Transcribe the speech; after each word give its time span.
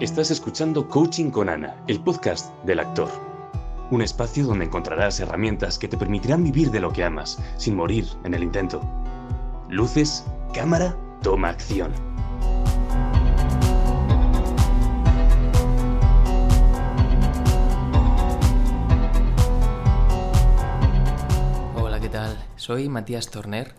Estás 0.00 0.30
escuchando 0.30 0.88
Coaching 0.88 1.28
con 1.28 1.50
Ana, 1.50 1.76
el 1.86 2.00
podcast 2.00 2.54
del 2.64 2.80
actor. 2.80 3.10
Un 3.90 4.00
espacio 4.00 4.46
donde 4.46 4.64
encontrarás 4.64 5.20
herramientas 5.20 5.78
que 5.78 5.88
te 5.88 5.98
permitirán 5.98 6.42
vivir 6.42 6.70
de 6.70 6.80
lo 6.80 6.90
que 6.90 7.04
amas, 7.04 7.38
sin 7.58 7.76
morir 7.76 8.06
en 8.24 8.32
el 8.32 8.42
intento. 8.42 8.80
Luces, 9.68 10.24
cámara, 10.54 10.96
toma 11.22 11.50
acción. 11.50 11.92
Hola, 21.76 22.00
¿qué 22.00 22.08
tal? 22.08 22.42
Soy 22.56 22.88
Matías 22.88 23.28
Torner, 23.28 23.74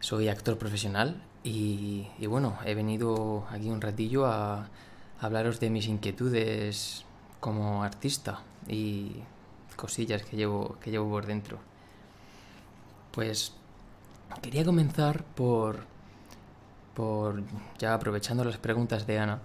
soy 0.00 0.28
actor 0.28 0.56
profesional 0.56 1.22
y, 1.42 2.06
bueno, 2.26 2.56
he 2.64 2.74
venido 2.74 3.44
aquí 3.50 3.68
un 3.68 3.82
ratillo 3.82 4.24
a 4.24 4.70
hablaros 5.24 5.58
de 5.58 5.70
mis 5.70 5.86
inquietudes 5.86 7.04
como 7.40 7.82
artista 7.82 8.40
y 8.68 9.12
cosillas 9.74 10.22
que 10.22 10.36
llevo, 10.36 10.76
que 10.80 10.90
llevo 10.90 11.08
por 11.08 11.26
dentro. 11.26 11.58
Pues 13.10 13.52
quería 14.42 14.64
comenzar 14.64 15.24
por, 15.24 15.84
por, 16.94 17.42
ya 17.78 17.94
aprovechando 17.94 18.44
las 18.44 18.58
preguntas 18.58 19.06
de 19.06 19.18
Ana, 19.18 19.40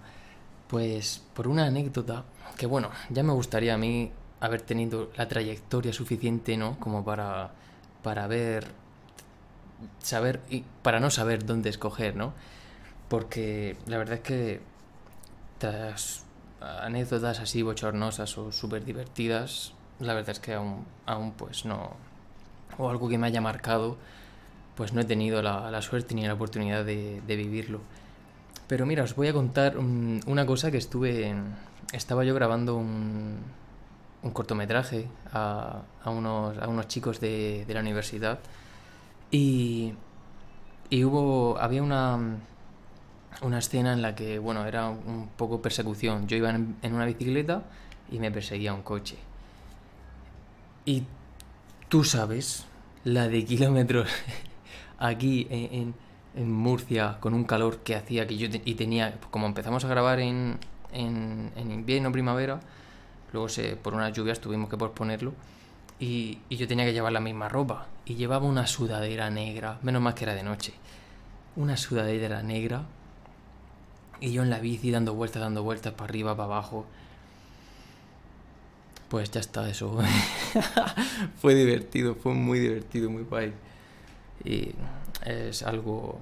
pues 0.68 1.22
por 1.34 1.48
una 1.48 1.66
anécdota 1.66 2.24
que 2.58 2.66
bueno, 2.66 2.90
ya 3.08 3.22
me 3.22 3.32
gustaría 3.32 3.74
a 3.74 3.78
mí 3.78 4.12
haber 4.40 4.60
tenido 4.60 5.10
la 5.16 5.28
trayectoria 5.28 5.92
suficiente, 5.92 6.56
¿no? 6.56 6.78
Como 6.78 7.04
para, 7.04 7.52
para 8.02 8.26
ver, 8.26 8.66
saber, 10.02 10.40
y 10.50 10.64
para 10.82 11.00
no 11.00 11.10
saber 11.10 11.46
dónde 11.46 11.70
escoger, 11.70 12.16
¿no? 12.16 12.34
Porque 13.08 13.76
la 13.86 13.98
verdad 13.98 14.16
es 14.16 14.20
que 14.20 14.69
anécdotas 16.60 17.40
así 17.40 17.62
bochornosas 17.62 18.36
o 18.38 18.52
súper 18.52 18.84
divertidas, 18.84 19.72
la 19.98 20.14
verdad 20.14 20.30
es 20.30 20.40
que 20.40 20.54
aún, 20.54 20.86
aún 21.06 21.32
pues 21.32 21.64
no, 21.64 21.96
o 22.78 22.90
algo 22.90 23.08
que 23.08 23.18
me 23.18 23.26
haya 23.26 23.40
marcado, 23.40 23.96
pues 24.74 24.92
no 24.92 25.00
he 25.00 25.04
tenido 25.04 25.42
la, 25.42 25.80
suerte 25.82 26.14
ni 26.14 26.26
la 26.26 26.34
oportunidad 26.34 26.84
de, 26.84 27.22
vivirlo. 27.26 27.80
Pero 28.66 28.86
mira, 28.86 29.02
os 29.02 29.14
voy 29.14 29.28
a 29.28 29.32
contar 29.32 29.76
una 29.78 30.46
cosa 30.46 30.70
que 30.70 30.78
estuve, 30.78 31.34
estaba 31.92 32.24
yo 32.24 32.34
grabando 32.34 32.76
un, 32.76 33.38
un 34.22 34.30
cortometraje 34.30 35.08
a, 35.32 35.82
a, 36.04 36.10
unos, 36.10 36.56
a 36.58 36.68
unos 36.68 36.88
chicos 36.88 37.20
de, 37.20 37.64
de 37.66 37.74
la 37.74 37.80
universidad 37.80 38.38
y, 39.30 39.94
y 40.88 41.04
hubo, 41.04 41.58
había 41.58 41.82
una, 41.82 42.38
una 43.42 43.58
escena 43.58 43.92
en 43.92 44.02
la 44.02 44.14
que, 44.14 44.38
bueno, 44.38 44.66
era 44.66 44.88
un 44.88 45.28
poco 45.36 45.62
persecución. 45.62 46.26
Yo 46.26 46.36
iba 46.36 46.50
en, 46.50 46.76
una 46.82 47.06
bicicleta 47.06 47.62
y 48.10 48.18
me 48.18 48.30
perseguía 48.30 48.74
un 48.74 48.82
coche. 48.82 49.16
Y 50.84 51.04
tú 51.88 52.04
sabes 52.04 52.66
la 53.04 53.28
de 53.28 53.44
kilómetros 53.44 54.08
aquí 54.98 55.46
en, 55.50 55.94
Murcia 56.36 57.18
con 57.18 57.34
un 57.34 57.42
calor 57.42 57.78
que 57.78 57.96
hacía 57.96 58.24
que 58.26 58.36
yo 58.36 58.46
y 58.64 58.74
tenía, 58.76 59.18
como 59.32 59.46
empezamos 59.46 59.84
a 59.84 59.88
grabar 59.88 60.20
en, 60.20 60.58
en, 60.92 61.50
en 61.56 61.72
invierno, 61.72 62.12
primavera, 62.12 62.60
luego 63.32 63.48
se, 63.48 63.74
por 63.74 63.94
unas 63.94 64.12
lluvias 64.12 64.40
tuvimos 64.40 64.70
que 64.70 64.76
posponerlo 64.76 65.34
y, 65.98 66.38
y 66.48 66.56
yo 66.56 66.68
tenía 66.68 66.84
que 66.84 66.92
llevar 66.92 67.12
la 67.12 67.18
misma 67.18 67.48
ropa 67.48 67.88
y 68.04 68.14
llevaba 68.14 68.46
una 68.46 68.68
sudadera 68.68 69.28
negra, 69.28 69.80
menos 69.82 70.00
mal 70.00 70.14
que 70.14 70.22
era 70.22 70.34
de 70.34 70.44
noche, 70.44 70.72
una 71.56 71.76
sudadera 71.76 72.44
negra 72.44 72.84
y 74.20 74.32
yo 74.32 74.42
en 74.42 74.50
la 74.50 74.58
bici 74.58 74.90
dando 74.90 75.14
vueltas, 75.14 75.40
dando 75.40 75.62
vueltas 75.62 75.94
para 75.94 76.04
arriba, 76.04 76.36
para 76.36 76.44
abajo. 76.44 76.84
Pues 79.08 79.30
ya 79.30 79.40
está, 79.40 79.68
eso. 79.68 79.98
fue 81.40 81.54
divertido, 81.54 82.14
fue 82.14 82.34
muy 82.34 82.58
divertido, 82.60 83.10
muy 83.10 83.22
guay. 83.22 83.52
Y 84.44 84.72
es 85.24 85.62
algo 85.62 86.20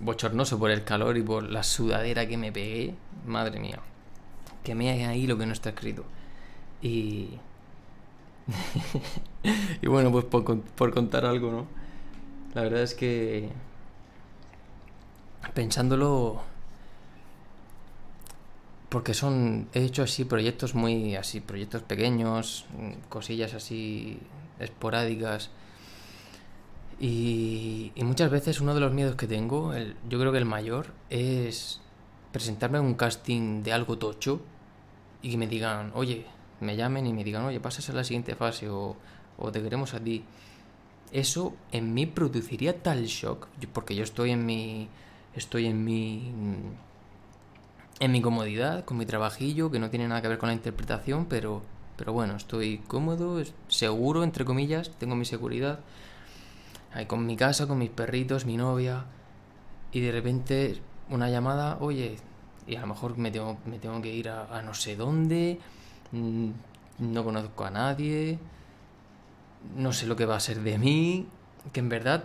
bochornoso 0.00 0.58
por 0.58 0.70
el 0.70 0.84
calor 0.84 1.16
y 1.16 1.22
por 1.22 1.44
la 1.44 1.62
sudadera 1.62 2.26
que 2.26 2.36
me 2.36 2.52
pegué. 2.52 2.94
Madre 3.26 3.60
mía. 3.60 3.78
Que 4.64 4.74
me 4.74 4.90
hay 4.90 5.02
ahí 5.04 5.26
lo 5.26 5.38
que 5.38 5.46
no 5.46 5.52
está 5.52 5.70
escrito. 5.70 6.04
Y. 6.82 7.38
y 9.80 9.86
bueno, 9.86 10.10
pues 10.10 10.24
por, 10.24 10.60
por 10.62 10.92
contar 10.92 11.24
algo, 11.24 11.50
¿no? 11.52 11.66
La 12.54 12.62
verdad 12.62 12.82
es 12.82 12.94
que. 12.94 13.48
Pensándolo 15.54 16.49
porque 18.90 19.14
son, 19.14 19.68
he 19.72 19.84
hecho 19.84 20.02
así 20.02 20.24
proyectos 20.24 20.74
muy, 20.74 21.14
así, 21.14 21.40
proyectos 21.40 21.82
pequeños, 21.82 22.66
cosillas 23.08 23.54
así 23.54 24.18
esporádicas. 24.58 25.50
Y, 26.98 27.92
muchas 28.02 28.30
veces 28.30 28.60
uno 28.60 28.74
de 28.74 28.80
los 28.80 28.92
miedos 28.92 29.14
que 29.14 29.28
tengo, 29.28 29.72
el, 29.74 29.96
yo 30.08 30.18
creo 30.18 30.32
que 30.32 30.38
el 30.38 30.44
mayor, 30.44 30.88
es 31.08 31.80
presentarme 32.32 32.78
en 32.78 32.84
un 32.84 32.94
casting 32.94 33.62
de 33.62 33.72
algo 33.72 33.96
tocho 33.96 34.40
y 35.22 35.30
que 35.30 35.36
me 35.36 35.46
digan, 35.46 35.92
oye, 35.94 36.26
me 36.60 36.76
llamen 36.76 37.06
y 37.06 37.12
me 37.12 37.22
digan, 37.22 37.44
oye, 37.44 37.60
pasas 37.60 37.88
a 37.90 37.92
la 37.92 38.02
siguiente 38.02 38.34
fase 38.34 38.68
o, 38.68 38.96
o 39.38 39.52
te 39.52 39.62
queremos 39.62 39.94
a 39.94 40.00
ti. 40.00 40.24
Eso 41.12 41.54
en 41.70 41.94
mí 41.94 42.06
produciría 42.06 42.82
tal 42.82 43.04
shock, 43.06 43.46
porque 43.72 43.94
yo 43.94 44.02
estoy 44.02 44.32
en 44.32 44.44
mi, 44.44 44.88
estoy 45.36 45.66
en 45.66 45.84
mi 45.84 46.32
en 48.00 48.12
mi 48.12 48.22
comodidad, 48.22 48.84
con 48.86 48.96
mi 48.96 49.06
trabajillo, 49.06 49.70
que 49.70 49.78
no 49.78 49.90
tiene 49.90 50.08
nada 50.08 50.22
que 50.22 50.28
ver 50.28 50.38
con 50.38 50.48
la 50.48 50.54
interpretación, 50.54 51.26
pero, 51.26 51.62
pero 51.96 52.14
bueno, 52.14 52.34
estoy 52.34 52.78
cómodo, 52.78 53.42
seguro, 53.68 54.24
entre 54.24 54.46
comillas, 54.46 54.90
tengo 54.98 55.14
mi 55.14 55.26
seguridad. 55.26 55.80
Ahí 56.92 57.06
con 57.06 57.24
mi 57.26 57.36
casa, 57.36 57.68
con 57.68 57.78
mis 57.78 57.90
perritos, 57.90 58.46
mi 58.46 58.56
novia, 58.56 59.04
y 59.92 60.00
de 60.00 60.12
repente 60.12 60.80
una 61.10 61.28
llamada, 61.28 61.76
oye, 61.80 62.16
y 62.66 62.74
a 62.76 62.80
lo 62.80 62.86
mejor 62.88 63.18
me 63.18 63.30
tengo, 63.30 63.58
me 63.66 63.78
tengo 63.78 64.00
que 64.00 64.12
ir 64.12 64.30
a, 64.30 64.62
no 64.62 64.72
sé 64.74 64.96
dónde, 64.96 65.60
mm, 66.12 66.50
no 67.00 67.24
conozco 67.24 67.64
a 67.64 67.70
nadie, 67.70 68.38
no 69.76 69.92
sé 69.92 70.06
lo 70.06 70.16
que 70.16 70.24
va 70.24 70.36
a 70.36 70.40
ser 70.40 70.60
de 70.60 70.78
mí, 70.78 71.26
que 71.72 71.80
en 71.80 71.90
verdad 71.90 72.24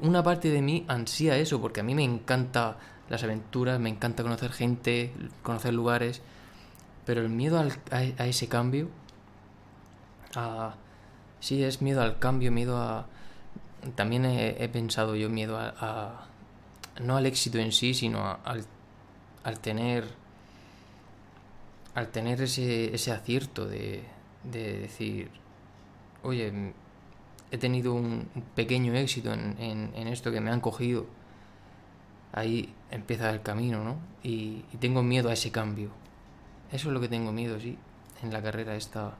una 0.00 0.22
parte 0.22 0.50
de 0.50 0.62
mí 0.62 0.84
ansía 0.88 1.36
eso, 1.36 1.60
porque 1.60 1.80
a 1.80 1.82
mí 1.82 1.94
me 1.94 2.04
encanta 2.04 2.76
las 3.08 3.22
aventuras, 3.24 3.80
me 3.80 3.90
encanta 3.90 4.22
conocer 4.22 4.52
gente, 4.52 5.12
conocer 5.42 5.74
lugares, 5.74 6.22
pero 7.04 7.20
el 7.20 7.28
miedo 7.28 7.62
a, 7.90 8.26
ese 8.26 8.48
cambio, 8.48 8.88
a, 10.34 10.74
sí 11.40 11.62
es 11.62 11.82
miedo 11.82 12.02
al 12.02 12.18
cambio, 12.18 12.52
miedo 12.52 12.78
a... 12.78 13.06
También 13.96 14.24
he, 14.24 14.68
pensado 14.68 15.16
yo 15.16 15.28
miedo 15.28 15.58
a, 15.58 16.28
no 17.02 17.16
al 17.16 17.26
éxito 17.26 17.58
en 17.58 17.72
sí, 17.72 17.94
sino 17.94 18.38
al, 18.44 18.64
al 19.42 19.58
tener 19.58 20.04
al 21.94 22.08
tener 22.08 22.40
ese, 22.40 22.94
ese 22.94 23.12
acierto 23.12 23.66
de, 23.66 24.02
de 24.44 24.78
decir, 24.78 25.30
oye, 26.22 26.72
he 27.50 27.58
tenido 27.58 27.92
un 27.92 28.28
pequeño 28.54 28.94
éxito 28.94 29.32
en, 29.32 29.56
en, 29.58 29.92
en 29.94 30.08
esto 30.08 30.32
que 30.32 30.40
me 30.40 30.50
han 30.50 30.60
cogido 30.60 31.06
ahí 32.32 32.74
empieza 32.90 33.30
el 33.30 33.42
camino, 33.42 33.84
¿no? 33.84 33.96
Y, 34.22 34.64
tengo 34.80 35.02
miedo 35.02 35.28
a 35.28 35.34
ese 35.34 35.50
cambio. 35.50 35.90
Eso 36.72 36.88
es 36.88 36.94
lo 36.94 37.00
que 37.00 37.08
tengo 37.08 37.32
miedo, 37.32 37.60
sí, 37.60 37.78
en 38.22 38.32
la 38.32 38.42
carrera 38.42 38.74
esta 38.74 39.12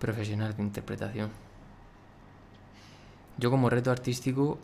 profesional 0.00 0.56
de 0.56 0.62
interpretación. 0.62 1.30
Yo 3.36 3.50
como 3.50 3.70
reto 3.70 3.90
artístico, 3.90 4.58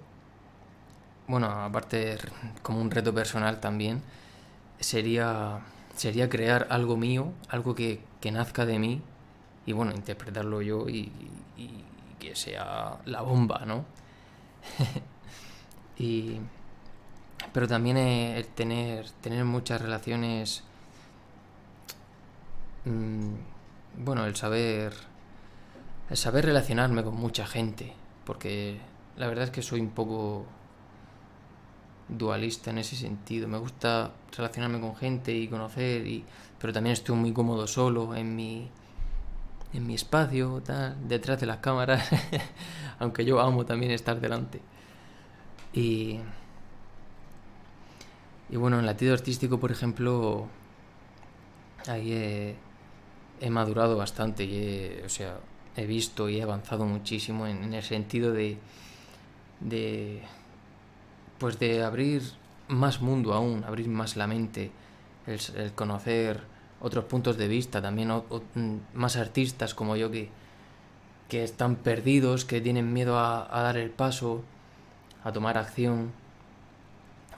bueno, 1.28 1.46
aparte 1.46 2.18
como 2.62 2.80
un 2.80 2.90
reto 2.90 3.14
personal 3.14 3.60
también, 3.60 4.02
sería, 4.80 5.60
sería 5.94 6.28
crear 6.28 6.66
algo 6.70 6.96
mío, 6.96 7.32
algo 7.48 7.74
que, 7.74 8.00
nazca 8.32 8.64
de 8.64 8.78
mí 8.78 9.02
y 9.66 9.72
bueno, 9.72 9.92
interpretarlo 9.92 10.62
yo 10.62 10.88
y, 10.88 11.12
y 11.58 11.84
que 12.18 12.34
sea 12.34 12.96
la 13.04 13.20
bomba, 13.20 13.64
¿no? 13.66 13.84
y 15.98 16.40
pero 17.54 17.68
también 17.68 17.96
el 17.96 18.48
tener, 18.48 19.08
tener 19.22 19.44
muchas 19.44 19.80
relaciones, 19.80 20.64
mm, 22.84 23.34
bueno, 23.98 24.26
el 24.26 24.34
saber, 24.34 24.92
el 26.10 26.16
saber 26.16 26.46
relacionarme 26.46 27.04
con 27.04 27.14
mucha 27.14 27.46
gente, 27.46 27.92
porque 28.26 28.80
la 29.16 29.28
verdad 29.28 29.44
es 29.44 29.50
que 29.50 29.62
soy 29.62 29.80
un 29.80 29.90
poco 29.90 30.46
dualista 32.08 32.70
en 32.70 32.78
ese 32.78 32.96
sentido. 32.96 33.46
Me 33.46 33.58
gusta 33.58 34.10
relacionarme 34.36 34.80
con 34.80 34.96
gente 34.96 35.32
y 35.32 35.46
conocer, 35.46 36.08
y, 36.08 36.24
pero 36.58 36.72
también 36.72 36.94
estoy 36.94 37.14
muy 37.14 37.32
cómodo 37.32 37.68
solo 37.68 38.16
en 38.16 38.34
mi, 38.34 38.68
en 39.72 39.86
mi 39.86 39.94
espacio, 39.94 40.60
tal, 40.60 40.96
detrás 41.06 41.38
de 41.38 41.46
las 41.46 41.58
cámaras, 41.58 42.04
aunque 42.98 43.24
yo 43.24 43.40
amo 43.40 43.64
también 43.64 43.92
estar 43.92 44.20
delante. 44.20 44.60
Y 45.72 46.18
y 48.50 48.56
bueno, 48.56 48.78
en 48.78 48.86
latido 48.86 49.14
artístico, 49.14 49.58
por 49.58 49.72
ejemplo, 49.72 50.46
ahí 51.86 52.12
he, 53.40 53.50
madurado 53.50 53.96
bastante 53.96 54.44
y 54.44 54.56
he, 54.56 55.02
o 55.04 55.08
sea, 55.08 55.38
he 55.76 55.86
visto 55.86 56.28
y 56.28 56.38
he 56.38 56.42
avanzado 56.42 56.84
muchísimo 56.86 57.46
en, 57.46 57.74
el 57.74 57.82
sentido 57.82 58.32
de, 58.32 58.58
de, 59.60 60.22
pues 61.38 61.58
de 61.58 61.82
abrir 61.82 62.22
más 62.68 63.00
mundo 63.00 63.34
aún, 63.34 63.64
abrir 63.64 63.88
más 63.88 64.16
la 64.16 64.26
mente, 64.26 64.70
el, 65.26 65.72
conocer 65.74 66.42
otros 66.80 67.04
puntos 67.06 67.36
de 67.38 67.48
vista, 67.48 67.80
también 67.80 68.10
mm, 68.10 68.76
más 68.94 69.16
artistas 69.16 69.74
como 69.74 69.96
yo 69.96 70.10
que, 70.10 70.28
que 71.28 71.44
están 71.44 71.76
perdidos, 71.76 72.44
que 72.44 72.60
tienen 72.60 72.92
miedo 72.92 73.18
a 73.18 73.62
dar 73.62 73.78
el 73.78 73.90
paso, 73.90 74.42
a 75.22 75.32
tomar 75.32 75.56
acción, 75.56 76.12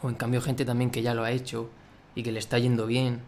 o 0.03 0.09
en 0.09 0.15
cambio 0.15 0.41
gente 0.41 0.65
también 0.65 0.91
que 0.91 1.03
ya 1.03 1.15
lo 1.15 1.25
ha 1.25 1.31
hecho 1.31 1.71
y 2.15 2.23
que 2.23 2.33
le 2.33 2.39
está 2.39 2.59
yendo 2.59 2.87
bien, 2.87 3.21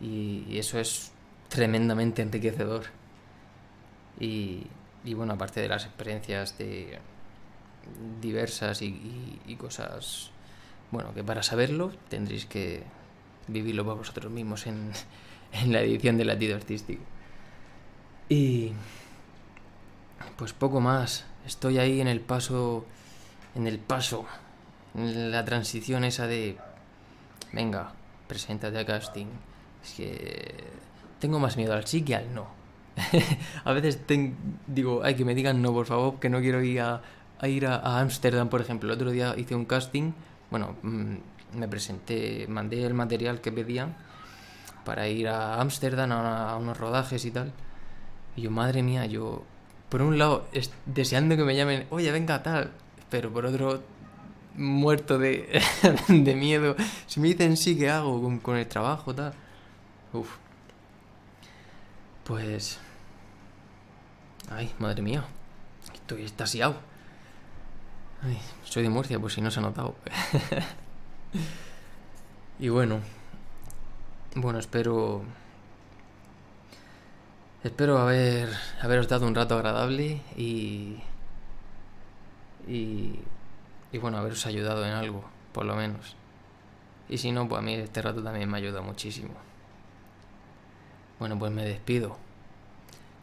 y, 0.00 0.58
eso 0.58 0.78
es 0.78 1.12
tremendamente 1.48 2.22
enriquecedor. 2.22 2.84
Y, 4.18 4.66
y, 5.04 5.14
bueno, 5.14 5.34
aparte 5.34 5.60
de 5.60 5.68
las 5.68 5.84
experiencias 5.84 6.56
de 6.58 6.98
diversas 8.20 8.82
y, 8.82 9.40
y, 9.46 9.56
cosas, 9.56 10.30
bueno, 10.90 11.14
que 11.14 11.24
para 11.24 11.42
saberlo 11.42 11.92
tendréis 12.08 12.46
que 12.46 12.82
vivirlo 13.48 13.84
por 13.84 13.96
vosotros 13.98 14.30
mismos 14.30 14.66
en, 14.66 14.92
en 15.52 15.72
la 15.72 15.80
edición 15.80 16.16
del 16.16 16.28
latido 16.28 16.56
artístico. 16.56 17.02
Y 18.28 18.72
pues 20.36 20.52
poco 20.52 20.80
más. 20.80 21.26
Estoy 21.46 21.78
ahí 21.78 22.00
en 22.00 22.06
el 22.06 22.20
paso, 22.20 22.84
en 23.54 23.66
el 23.66 23.78
paso, 23.78 24.26
la 24.94 25.44
transición 25.44 26.04
esa 26.04 26.26
de, 26.26 26.56
venga, 27.52 27.92
preséntate 28.26 28.78
a 28.78 28.86
casting. 28.86 29.26
Es 29.82 29.94
que 29.94 30.54
tengo 31.18 31.38
más 31.38 31.56
miedo 31.56 31.74
al 31.74 31.86
sí 31.86 32.02
que 32.02 32.16
al 32.16 32.34
no. 32.34 32.46
a 33.64 33.72
veces 33.72 34.00
digo, 34.66 35.02
ay, 35.04 35.14
que 35.14 35.24
me 35.24 35.34
digan 35.34 35.62
no, 35.62 35.72
por 35.72 35.86
favor, 35.86 36.18
que 36.18 36.28
no 36.28 36.40
quiero 36.40 36.62
ir 36.62 36.80
a, 36.80 37.02
ir 37.42 37.66
a 37.66 38.00
Ámsterdam, 38.00 38.48
por 38.48 38.60
ejemplo. 38.60 38.88
El 38.88 38.96
otro 38.96 39.10
día 39.10 39.34
hice 39.36 39.54
un 39.54 39.64
casting, 39.64 40.12
bueno, 40.50 40.76
mmm, 40.82 41.16
me 41.54 41.68
presenté, 41.68 42.46
mandé 42.48 42.84
el 42.84 42.94
material 42.94 43.40
que 43.40 43.52
pedían 43.52 43.96
para 44.84 45.08
ir 45.08 45.28
a 45.28 45.60
Ámsterdam 45.60 46.12
a, 46.12 46.52
a, 46.52 46.56
unos 46.56 46.76
rodajes 46.78 47.24
y 47.24 47.30
tal. 47.30 47.52
Y 48.36 48.42
yo, 48.42 48.50
madre 48.50 48.82
mía, 48.82 49.06
yo, 49.06 49.44
por 49.88 50.02
un 50.02 50.18
lado, 50.18 50.46
es, 50.52 50.72
deseando 50.86 51.36
que 51.36 51.44
me 51.44 51.56
llamen, 51.56 51.86
oye, 51.90 52.10
venga, 52.12 52.42
tal, 52.42 52.70
pero 53.08 53.32
por 53.32 53.46
otro, 53.46 53.82
muerto 54.56 55.18
de, 55.18 55.62
de 56.08 56.34
miedo. 56.34 56.76
Si 57.06 57.20
me 57.20 57.28
dicen 57.28 57.56
sí, 57.56 57.76
¿qué 57.76 57.90
hago 57.90 58.40
con, 58.42 58.56
el 58.56 58.66
trabajo, 58.66 59.14
tal? 59.14 59.34
Uf. 60.12 60.36
Pues... 62.24 62.78
Ay, 64.50 64.72
madre 64.78 65.02
mía. 65.02 65.24
Estoy 65.94 66.24
estasiado. 66.24 66.76
Ay, 68.22 68.38
soy 68.64 68.82
de 68.82 68.90
Murcia, 68.90 69.18
por 69.18 69.30
si 69.30 69.40
no 69.40 69.50
se 69.50 69.60
ha 69.60 69.62
notado. 69.62 69.94
y 72.58 72.68
bueno. 72.68 73.00
Bueno, 74.34 74.58
espero... 74.58 75.22
Espero 77.62 77.98
haber, 77.98 78.48
haberos 78.80 79.06
dado 79.08 79.26
un 79.26 79.34
rato 79.34 79.54
agradable 79.54 80.22
y... 80.36 80.96
Y... 82.66 83.18
Y 83.92 83.98
bueno, 83.98 84.18
haberos 84.18 84.46
ayudado 84.46 84.84
en 84.86 84.92
algo, 84.92 85.24
por 85.52 85.64
lo 85.64 85.74
menos. 85.74 86.16
Y 87.08 87.18
si 87.18 87.32
no, 87.32 87.48
pues 87.48 87.58
a 87.58 87.62
mí 87.62 87.74
este 87.74 88.02
rato 88.02 88.22
también 88.22 88.48
me 88.48 88.58
ayuda 88.58 88.82
muchísimo. 88.82 89.34
Bueno, 91.18 91.38
pues 91.38 91.52
me 91.52 91.64
despido. 91.64 92.16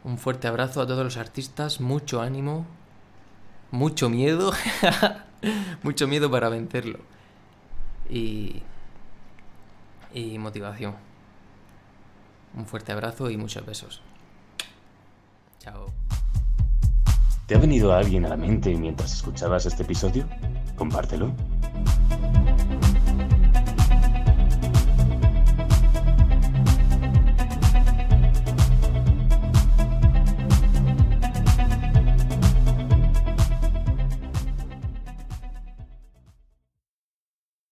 Un 0.03 0.17
fuerte 0.17 0.47
abrazo 0.47 0.81
a 0.81 0.87
todos 0.87 1.03
los 1.03 1.17
artistas, 1.17 1.81
mucho 1.81 2.21
ánimo, 2.21 2.65
mucho 3.71 4.09
miedo, 4.09 4.51
mucho 5.83 6.07
miedo 6.07 6.29
para 6.29 6.49
vencerlo. 6.49 6.99
Y, 8.09 8.61
y 10.13 10.37
motivación. 10.37 10.95
Un 12.55 12.65
fuerte 12.65 12.91
abrazo 12.91 13.29
y 13.29 13.37
muchos 13.37 13.65
besos. 13.65 14.01
Chao. 15.59 16.06
¿Te 17.47 17.55
ha 17.55 17.59
venido 17.59 17.93
alguien 17.93 18.25
a 18.25 18.27
la 18.27 18.35
mente 18.35 18.75
mientras 18.75 19.13
escuchabas 19.13 19.65
este 19.65 19.83
episodio? 19.83 20.25
Compártelo. 20.75 21.31